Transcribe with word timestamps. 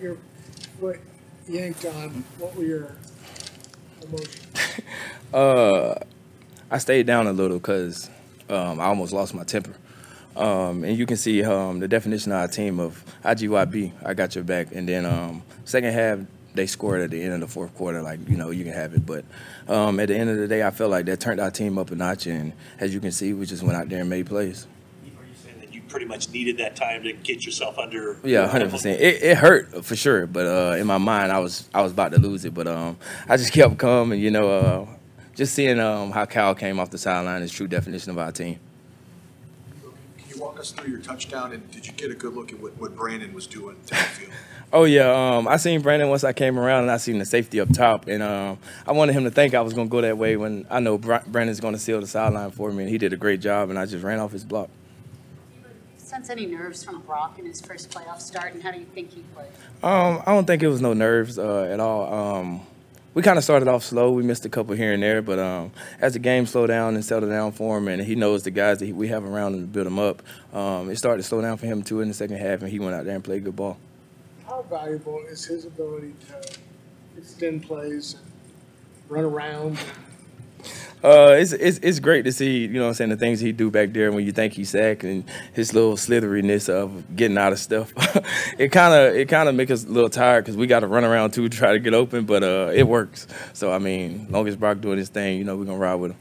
your 0.00 0.16
foot 0.80 1.00
yanked 1.48 1.84
on, 1.86 2.24
what 2.38 2.54
were 2.56 2.64
your 2.64 2.96
emotions? 4.02 4.46
Uh, 5.32 5.94
I 6.70 6.78
stayed 6.78 7.06
down 7.06 7.26
a 7.26 7.34
little 7.34 7.58
because 7.58 8.08
um, 8.48 8.80
I 8.80 8.84
almost 8.84 9.12
lost 9.12 9.34
my 9.34 9.44
temper. 9.44 9.74
Um, 10.36 10.84
and 10.84 10.96
you 10.96 11.04
can 11.04 11.16
see 11.16 11.44
um, 11.44 11.80
the 11.80 11.88
definition 11.88 12.32
of 12.32 12.38
our 12.38 12.48
team 12.48 12.80
of 12.80 13.04
IGYB, 13.24 13.92
I 14.04 14.14
got 14.14 14.34
your 14.34 14.44
back. 14.44 14.68
And 14.72 14.88
then 14.88 15.04
um, 15.04 15.42
second 15.64 15.92
half, 15.92 16.20
they 16.54 16.66
scored 16.66 17.02
at 17.02 17.10
the 17.10 17.22
end 17.22 17.34
of 17.34 17.40
the 17.40 17.48
fourth 17.48 17.74
quarter, 17.74 18.00
like, 18.02 18.20
you 18.28 18.36
know, 18.36 18.50
you 18.50 18.64
can 18.64 18.72
have 18.72 18.94
it. 18.94 19.04
But 19.04 19.24
um, 19.68 20.00
at 20.00 20.08
the 20.08 20.16
end 20.16 20.30
of 20.30 20.36
the 20.38 20.48
day, 20.48 20.62
I 20.62 20.70
felt 20.70 20.90
like 20.90 21.06
that 21.06 21.20
turned 21.20 21.40
our 21.40 21.50
team 21.50 21.76
up 21.76 21.90
a 21.90 21.94
notch. 21.94 22.26
And 22.26 22.52
as 22.78 22.94
you 22.94 23.00
can 23.00 23.12
see, 23.12 23.32
we 23.32 23.46
just 23.46 23.62
went 23.62 23.76
out 23.76 23.88
there 23.88 24.00
and 24.00 24.08
made 24.08 24.26
plays. 24.26 24.66
Are 25.02 25.06
you 25.06 25.34
saying 25.34 25.60
that 25.60 25.74
you 25.74 25.77
pretty 25.88 26.06
much 26.06 26.30
needed 26.30 26.58
that 26.58 26.76
time 26.76 27.02
to 27.02 27.12
get 27.12 27.44
yourself 27.44 27.78
under? 27.78 28.18
Yeah, 28.22 28.46
hundred 28.46 28.70
percent. 28.70 29.00
It, 29.00 29.22
it 29.22 29.36
hurt 29.38 29.84
for 29.84 29.96
sure, 29.96 30.26
but 30.26 30.46
uh, 30.46 30.76
in 30.76 30.86
my 30.86 30.98
mind, 30.98 31.32
I 31.32 31.38
was 31.38 31.68
I 31.74 31.82
was 31.82 31.92
about 31.92 32.12
to 32.12 32.18
lose 32.18 32.44
it. 32.44 32.54
But 32.54 32.66
um, 32.66 32.98
I 33.28 33.36
just 33.36 33.52
kept 33.54 33.78
calm, 33.78 34.12
and 34.12 34.20
you 34.20 34.30
know, 34.30 34.50
uh, 34.50 34.86
just 35.34 35.54
seeing 35.54 35.80
um, 35.80 36.10
how 36.10 36.24
Cal 36.24 36.54
came 36.54 36.78
off 36.78 36.90
the 36.90 36.98
sideline 36.98 37.42
is 37.42 37.52
true 37.52 37.68
definition 37.68 38.10
of 38.10 38.18
our 38.18 38.32
team. 38.32 38.58
Can 40.18 40.30
you 40.30 40.40
walk 40.40 40.58
us 40.58 40.70
through 40.70 40.90
your 40.90 41.00
touchdown, 41.00 41.52
and 41.52 41.70
did 41.70 41.86
you 41.86 41.92
get 41.92 42.10
a 42.10 42.14
good 42.14 42.34
look 42.34 42.52
at 42.52 42.60
what, 42.60 42.76
what 42.78 42.96
Brandon 42.96 43.32
was 43.32 43.46
doing 43.46 43.76
downfield? 43.86 44.32
Oh 44.70 44.84
yeah, 44.84 45.36
um, 45.36 45.48
I 45.48 45.56
seen 45.56 45.80
Brandon 45.80 46.10
once 46.10 46.24
I 46.24 46.34
came 46.34 46.58
around, 46.58 46.82
and 46.82 46.90
I 46.90 46.98
seen 46.98 47.18
the 47.18 47.24
safety 47.24 47.58
up 47.58 47.72
top, 47.72 48.06
and 48.06 48.22
um, 48.22 48.58
I 48.86 48.92
wanted 48.92 49.14
him 49.14 49.24
to 49.24 49.30
think 49.30 49.54
I 49.54 49.62
was 49.62 49.72
gonna 49.72 49.88
go 49.88 50.02
that 50.02 50.18
way 50.18 50.36
when 50.36 50.66
I 50.68 50.80
know 50.80 50.98
Brandon's 50.98 51.58
gonna 51.58 51.78
seal 51.78 52.02
the 52.02 52.06
sideline 52.06 52.50
for 52.50 52.70
me, 52.70 52.82
and 52.82 52.92
he 52.92 52.98
did 52.98 53.14
a 53.14 53.16
great 53.16 53.40
job, 53.40 53.70
and 53.70 53.78
I 53.78 53.86
just 53.86 54.04
ran 54.04 54.18
off 54.18 54.32
his 54.32 54.44
block. 54.44 54.68
Sense 56.08 56.30
any 56.30 56.46
nerves 56.46 56.82
from 56.82 57.02
Brock 57.02 57.38
in 57.38 57.44
his 57.44 57.60
first 57.60 57.90
playoff 57.90 58.22
start, 58.22 58.54
and 58.54 58.62
how 58.62 58.70
do 58.70 58.78
you 58.78 58.86
think 58.86 59.10
he 59.10 59.20
played? 59.34 59.48
Um, 59.82 60.22
I 60.24 60.32
don't 60.32 60.46
think 60.46 60.62
it 60.62 60.68
was 60.68 60.80
no 60.80 60.94
nerves 60.94 61.38
uh, 61.38 61.64
at 61.64 61.80
all. 61.80 62.10
Um, 62.10 62.66
we 63.12 63.20
kind 63.20 63.36
of 63.36 63.44
started 63.44 63.68
off 63.68 63.84
slow. 63.84 64.12
We 64.12 64.22
missed 64.22 64.46
a 64.46 64.48
couple 64.48 64.74
here 64.74 64.94
and 64.94 65.02
there, 65.02 65.20
but 65.20 65.38
um, 65.38 65.70
as 66.00 66.14
the 66.14 66.18
game 66.18 66.46
slowed 66.46 66.68
down 66.68 66.94
and 66.94 67.04
settled 67.04 67.30
down 67.30 67.52
for 67.52 67.76
him, 67.76 67.88
and 67.88 68.00
he 68.00 68.14
knows 68.14 68.42
the 68.42 68.50
guys 68.50 68.78
that 68.78 68.86
he, 68.86 68.92
we 68.94 69.08
have 69.08 69.22
around 69.22 69.52
him 69.52 69.60
to 69.60 69.66
build 69.66 69.86
him 69.86 69.98
up, 69.98 70.22
um, 70.54 70.88
it 70.88 70.96
started 70.96 71.18
to 71.18 71.28
slow 71.28 71.42
down 71.42 71.58
for 71.58 71.66
him 71.66 71.82
too 71.82 72.00
in 72.00 72.08
the 72.08 72.14
second 72.14 72.38
half, 72.38 72.62
and 72.62 72.70
he 72.70 72.78
went 72.78 72.94
out 72.94 73.04
there 73.04 73.14
and 73.14 73.22
played 73.22 73.44
good 73.44 73.56
ball. 73.56 73.76
How 74.46 74.62
valuable 74.62 75.22
is 75.28 75.44
his 75.44 75.66
ability 75.66 76.14
to 76.28 76.58
extend 77.18 77.64
plays 77.64 78.14
and 78.14 78.22
run 79.10 79.26
around? 79.26 79.78
Uh, 81.02 81.36
it's, 81.38 81.52
it's 81.52 81.78
it's 81.78 82.00
great 82.00 82.24
to 82.24 82.32
see, 82.32 82.62
you 82.62 82.68
know 82.68 82.82
what 82.82 82.88
I'm 82.88 82.94
saying, 82.94 83.10
the 83.10 83.16
things 83.16 83.38
he 83.38 83.52
do 83.52 83.70
back 83.70 83.92
there 83.92 84.10
when 84.10 84.26
you 84.26 84.32
think 84.32 84.52
he's 84.52 84.70
sacked 84.70 85.04
and 85.04 85.24
his 85.52 85.72
little 85.72 85.96
slitheriness 85.96 86.68
of 86.68 87.16
getting 87.16 87.38
out 87.38 87.52
of 87.52 87.60
stuff. 87.60 87.92
it 88.58 88.70
kind 88.72 88.94
of 88.94 89.14
it 89.14 89.28
kind 89.28 89.48
of 89.48 89.54
makes 89.54 89.70
us 89.70 89.84
a 89.84 89.88
little 89.88 90.10
tired 90.10 90.44
because 90.44 90.56
we 90.56 90.66
got 90.66 90.80
to 90.80 90.88
run 90.88 91.04
around 91.04 91.32
too 91.32 91.48
to 91.48 91.56
try 91.56 91.72
to 91.72 91.78
get 91.78 91.94
open, 91.94 92.24
but 92.24 92.42
uh, 92.42 92.70
it 92.74 92.88
works. 92.88 93.28
So 93.52 93.72
I 93.72 93.78
mean, 93.78 94.26
long 94.30 94.48
as 94.48 94.56
Brock 94.56 94.80
doing 94.80 94.98
his 94.98 95.08
thing, 95.08 95.38
you 95.38 95.44
know, 95.44 95.56
we're 95.56 95.66
gonna 95.66 95.78
ride 95.78 95.96
with 95.96 96.10
him. 96.12 96.18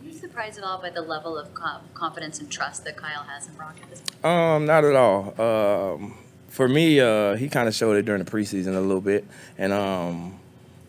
Are 0.00 0.06
you 0.06 0.12
surprised 0.12 0.58
at 0.58 0.64
all 0.64 0.80
by 0.80 0.90
the 0.90 1.02
level 1.02 1.38
of 1.38 1.48
confidence 1.94 2.40
and 2.40 2.50
trust 2.50 2.84
that 2.84 2.96
Kyle 2.96 3.22
has 3.22 3.46
in 3.46 3.54
Brock 3.54 3.76
at 3.80 3.90
this 3.90 4.00
point? 4.00 4.24
Um, 4.24 4.66
not 4.66 4.84
at 4.84 4.96
all. 4.96 5.40
Um, 5.40 6.18
for 6.48 6.66
me, 6.66 6.98
uh, 6.98 7.36
he 7.36 7.48
kind 7.48 7.68
of 7.68 7.74
showed 7.74 7.96
it 7.96 8.04
during 8.04 8.24
the 8.24 8.30
preseason 8.30 8.74
a 8.74 8.80
little 8.80 9.00
bit, 9.00 9.24
and 9.56 9.72
um, 9.72 10.40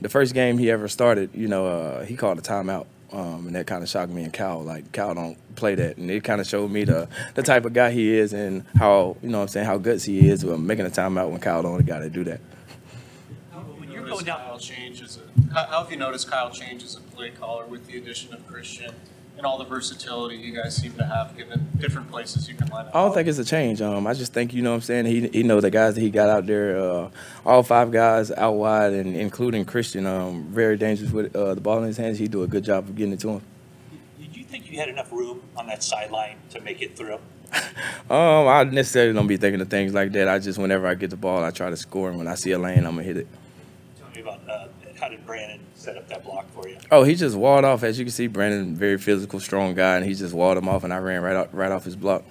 the 0.00 0.08
first 0.08 0.32
game 0.32 0.58
he 0.58 0.70
ever 0.70 0.86
started, 0.86 1.30
you 1.34 1.48
know, 1.48 1.66
uh, 1.66 2.04
he 2.04 2.14
called 2.14 2.38
a 2.38 2.42
timeout. 2.42 2.86
Um, 3.12 3.46
and 3.46 3.54
that 3.54 3.66
kind 3.66 3.82
of 3.82 3.88
shocked 3.88 4.10
me 4.10 4.24
and 4.24 4.32
Cal. 4.32 4.62
Like 4.62 4.90
Cal 4.92 5.14
don't 5.14 5.38
play 5.54 5.74
that, 5.76 5.96
and 5.96 6.10
it 6.10 6.24
kind 6.24 6.40
of 6.40 6.46
showed 6.46 6.70
me 6.70 6.84
the 6.84 7.08
the 7.34 7.42
type 7.42 7.64
of 7.64 7.72
guy 7.72 7.90
he 7.90 8.12
is 8.12 8.32
and 8.32 8.64
how 8.76 9.16
you 9.22 9.28
know 9.28 9.38
what 9.38 9.42
I'm 9.42 9.48
saying 9.48 9.66
how 9.66 9.78
guts 9.78 10.04
he 10.04 10.28
is 10.28 10.44
with 10.44 10.58
making 10.58 10.86
a 10.86 10.90
timeout 10.90 11.30
when 11.30 11.40
Cal 11.40 11.62
the 11.62 11.68
only 11.68 11.84
guy 11.84 12.00
to 12.00 12.10
do 12.10 12.24
that. 12.24 12.40
When 13.78 13.90
you're 13.90 14.04
going 14.04 14.24
down, 14.24 14.38
Kyle 14.38 14.58
change 14.58 15.02
as 15.02 15.18
a, 15.18 15.54
how, 15.54 15.66
how 15.66 15.82
have 15.82 15.90
you 15.90 15.98
noticed 15.98 16.30
Kyle 16.30 16.50
changes 16.50 16.96
as 16.96 17.00
a 17.00 17.16
play 17.16 17.30
caller 17.30 17.66
with 17.66 17.86
the 17.86 17.96
addition 17.96 18.34
of 18.34 18.46
Christian 18.46 18.92
and 19.36 19.44
all 19.44 19.58
the 19.58 19.64
versatility 19.64 20.36
you 20.36 20.54
guys 20.54 20.74
seem 20.76 20.92
to 20.94 21.04
have, 21.04 21.36
given 21.36 21.68
different 21.78 22.10
places 22.10 22.48
you 22.48 22.54
can 22.54 22.68
line 22.68 22.86
up? 22.86 22.96
I 22.96 23.04
don't 23.04 23.12
think 23.14 23.28
it's 23.28 23.38
a 23.38 23.44
change. 23.44 23.82
Um, 23.82 24.06
I 24.06 24.14
just 24.14 24.32
think 24.32 24.54
you 24.54 24.62
know 24.62 24.70
what 24.70 24.76
I'm 24.76 24.82
saying. 24.82 25.06
He 25.06 25.28
he 25.28 25.42
know 25.42 25.60
the 25.60 25.70
guys 25.70 25.94
that 25.94 26.00
he 26.00 26.10
got 26.10 26.28
out 26.28 26.46
there. 26.46 26.78
Uh, 26.78 27.10
all 27.44 27.62
five 27.62 27.90
guys 27.90 28.30
out 28.30 28.54
wide, 28.54 28.92
and 28.92 29.16
including 29.16 29.64
Christian. 29.64 30.06
Um, 30.06 30.44
very 30.44 30.76
dangerous 30.76 31.10
with 31.10 31.34
uh, 31.36 31.54
the 31.54 31.60
ball 31.60 31.78
in 31.78 31.84
his 31.84 31.96
hands. 31.96 32.18
He 32.18 32.28
do 32.28 32.42
a 32.42 32.46
good 32.46 32.64
job 32.64 32.88
of 32.88 32.96
getting 32.96 33.12
it 33.12 33.20
to 33.20 33.28
him. 33.30 33.42
did 34.18 34.36
you 34.36 34.44
think 34.44 34.70
you 34.70 34.78
had 34.78 34.88
enough 34.88 35.12
room 35.12 35.42
on 35.56 35.66
that 35.66 35.82
sideline 35.82 36.36
to 36.50 36.60
make 36.60 36.82
it 36.82 36.96
through? 36.96 37.18
Um, 38.08 38.46
I 38.46 38.62
necessarily 38.62 39.12
don't 39.12 39.26
be 39.26 39.36
thinking 39.36 39.60
of 39.60 39.68
things 39.68 39.92
like 39.92 40.12
that. 40.12 40.28
I 40.28 40.38
just 40.38 40.58
whenever 40.60 40.86
I 40.86 40.94
get 40.94 41.10
the 41.10 41.16
ball, 41.16 41.42
I 41.42 41.50
try 41.50 41.70
to 41.70 41.76
score, 41.76 42.08
and 42.08 42.18
when 42.18 42.28
I 42.28 42.36
see 42.36 42.52
a 42.52 42.58
lane, 42.58 42.78
I'm 42.78 42.92
gonna 42.92 43.02
hit 43.02 43.16
it. 43.16 43.26
Tell 43.98 44.08
me 44.14 44.20
about, 44.20 44.40
uh, 44.48 44.68
how 45.00 45.08
did 45.08 45.24
Brandon 45.26 45.60
set 45.74 45.96
up 45.96 46.08
that 46.08 46.24
block 46.24 46.50
for 46.52 46.68
you? 46.68 46.78
Oh, 46.90 47.02
he 47.02 47.14
just 47.14 47.36
walled 47.36 47.64
off. 47.64 47.82
As 47.82 47.98
you 47.98 48.04
can 48.04 48.12
see, 48.12 48.26
Brandon, 48.26 48.74
very 48.74 48.98
physical, 48.98 49.40
strong 49.40 49.74
guy, 49.74 49.96
and 49.96 50.04
he 50.06 50.14
just 50.14 50.34
walled 50.34 50.58
him 50.58 50.68
off, 50.68 50.84
and 50.84 50.92
I 50.92 50.98
ran 50.98 51.22
right 51.22 51.36
off, 51.36 51.48
right 51.52 51.70
off 51.70 51.84
his 51.84 51.96
block. 51.96 52.24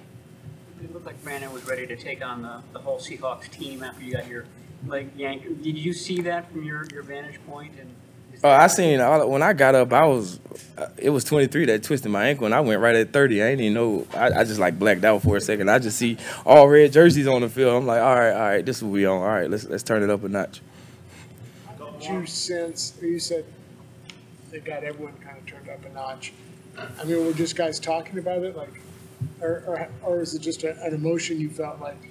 It 0.82 0.92
looked 0.92 1.06
like 1.06 1.22
Brandon 1.22 1.52
was 1.52 1.66
ready 1.66 1.86
to 1.86 1.96
take 1.96 2.24
on 2.24 2.42
the, 2.42 2.62
the 2.72 2.78
whole 2.78 2.98
Seahawks 2.98 3.50
team 3.50 3.82
after 3.82 4.04
you 4.04 4.12
got 4.12 4.26
your 4.28 4.44
leg 4.86 5.10
yanked. 5.16 5.62
Did 5.62 5.78
you 5.78 5.92
see 5.92 6.20
that 6.22 6.50
from 6.50 6.64
your, 6.64 6.86
your 6.92 7.02
vantage 7.02 7.40
point? 7.46 7.74
And 7.80 7.94
Oh, 8.44 8.50
I 8.50 8.66
seen 8.66 9.00
all, 9.00 9.28
when 9.30 9.42
I 9.42 9.52
got 9.52 9.74
up, 9.74 9.92
I 9.92 10.04
was 10.04 10.40
uh, 10.76 10.88
it 10.98 11.10
was 11.10 11.24
23 11.24 11.66
that 11.66 11.82
twisted 11.82 12.10
my 12.10 12.28
ankle, 12.28 12.44
and 12.46 12.54
I 12.54 12.60
went 12.60 12.80
right 12.80 12.94
at 12.94 13.12
30. 13.12 13.42
I 13.42 13.50
didn't 13.50 13.60
even 13.62 13.74
know. 13.74 14.06
I, 14.14 14.40
I 14.40 14.44
just 14.44 14.60
like 14.60 14.78
blacked 14.78 15.04
out 15.04 15.22
for 15.22 15.36
a 15.36 15.40
second. 15.40 15.70
I 15.70 15.78
just 15.78 15.98
see 15.98 16.18
all 16.44 16.68
red 16.68 16.92
jerseys 16.92 17.26
on 17.26 17.40
the 17.40 17.48
field. 17.48 17.74
I'm 17.74 17.86
like, 17.86 18.00
all 18.00 18.14
right, 18.14 18.32
all 18.32 18.40
right, 18.40 18.64
this 18.64 18.82
will 18.82 18.92
be 18.92 19.06
on. 19.06 19.18
All 19.18 19.26
right, 19.26 19.50
let's 19.50 19.64
let's 19.64 19.82
turn 19.82 20.02
it 20.02 20.10
up 20.10 20.22
a 20.22 20.28
notch. 20.28 20.60
Did 22.00 22.10
you 22.10 22.26
sense, 22.26 22.94
you 23.00 23.18
said 23.18 23.44
they 24.50 24.60
got 24.60 24.84
everyone 24.84 25.14
kind 25.14 25.38
of 25.38 25.46
turned 25.46 25.68
up 25.68 25.84
a 25.84 25.88
notch. 25.90 26.32
I 26.98 27.04
mean, 27.04 27.24
were 27.24 27.32
just 27.32 27.56
guys 27.56 27.80
talking 27.80 28.18
about 28.18 28.42
it, 28.42 28.56
like, 28.56 28.72
or, 29.40 29.62
or, 29.66 29.88
or 30.02 30.20
is 30.20 30.34
it 30.34 30.40
just 30.40 30.62
a, 30.64 30.80
an 30.82 30.94
emotion 30.94 31.40
you 31.40 31.48
felt 31.48 31.80
like 31.80 31.96
you 32.02 32.10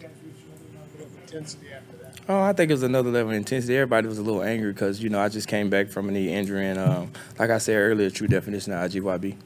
guys 0.00 0.10
reached 0.24 0.46
another 0.70 1.04
level 1.04 1.06
of 1.06 1.22
intensity 1.22 1.66
after 1.74 1.96
that? 1.96 2.20
Oh, 2.28 2.40
I 2.40 2.52
think 2.52 2.70
it 2.70 2.74
was 2.74 2.84
another 2.84 3.10
level 3.10 3.30
of 3.30 3.36
intensity. 3.36 3.76
Everybody 3.76 4.06
was 4.06 4.18
a 4.18 4.22
little 4.22 4.42
angry 4.42 4.72
because 4.72 5.02
you 5.02 5.08
know 5.10 5.20
I 5.20 5.28
just 5.28 5.48
came 5.48 5.68
back 5.68 5.88
from 5.88 6.08
a 6.08 6.12
knee 6.12 6.32
injury, 6.32 6.66
and 6.66 6.78
um, 6.78 7.12
like 7.38 7.50
I 7.50 7.58
said 7.58 7.76
earlier, 7.76 8.08
true 8.10 8.28
definition 8.28 8.72
of 8.72 8.90
IGYB. 8.90 9.20
Did 9.22 9.36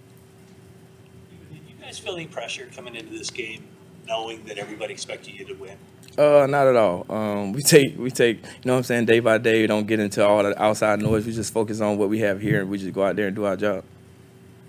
you 1.52 1.74
guys 1.80 1.98
feel 1.98 2.14
any 2.14 2.26
pressure 2.26 2.68
coming 2.74 2.94
into 2.94 3.12
this 3.12 3.30
game, 3.30 3.64
knowing 4.06 4.44
that 4.44 4.58
everybody 4.58 4.92
expected 4.92 5.34
you 5.34 5.46
to 5.46 5.54
win? 5.54 5.78
Uh, 6.18 6.46
not 6.50 6.66
at 6.66 6.74
all. 6.74 7.06
Um, 7.08 7.52
we 7.52 7.62
take 7.62 7.96
we 7.96 8.10
take 8.10 8.38
you 8.42 8.50
know 8.64 8.72
what 8.72 8.78
I'm 8.78 8.82
saying 8.82 9.04
day 9.04 9.20
by 9.20 9.38
day. 9.38 9.60
We 9.60 9.68
don't 9.68 9.86
get 9.86 10.00
into 10.00 10.26
all 10.26 10.42
the 10.42 10.60
outside 10.60 11.00
noise. 11.00 11.24
We 11.24 11.32
just 11.32 11.52
focus 11.52 11.80
on 11.80 11.96
what 11.96 12.08
we 12.08 12.18
have 12.20 12.40
here, 12.40 12.60
and 12.60 12.68
we 12.68 12.76
just 12.78 12.92
go 12.92 13.04
out 13.04 13.14
there 13.14 13.28
and 13.28 13.36
do 13.36 13.44
our 13.44 13.56
job. 13.56 13.84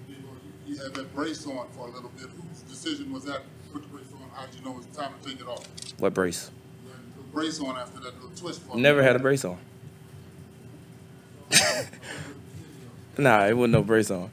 You 0.07 0.15
know, 0.17 0.21
you 0.67 0.77
had 0.77 0.93
that 0.93 1.15
brace 1.15 1.47
on 1.47 1.67
for 1.71 1.87
a 1.87 1.91
little 1.91 2.11
bit. 2.15 2.27
Whose 2.29 2.61
decision 2.61 3.11
was 3.11 3.25
that? 3.25 3.41
Put 3.73 3.81
the 3.81 3.87
brace 3.87 4.05
on. 4.13 4.29
How'd 4.35 4.53
you 4.53 4.63
know 4.63 4.73
it 4.73 4.77
was 4.77 4.85
time 4.95 5.11
to 5.19 5.27
take 5.27 5.41
it 5.41 5.47
off? 5.47 5.65
What 5.97 6.13
brace? 6.13 6.51
You 6.85 6.91
had 6.91 6.99
the 7.17 7.31
brace 7.33 7.59
on 7.59 7.75
after 7.77 7.99
that 8.01 8.13
little 8.21 8.29
twist. 8.35 8.61
Never 8.75 9.01
had 9.01 9.15
a 9.15 9.19
brace 9.19 9.43
on. 9.43 9.57
Nah, 13.17 13.47
it 13.47 13.57
wasn't 13.57 13.73
no 13.73 13.83
brace 13.83 14.11
on. 14.11 14.29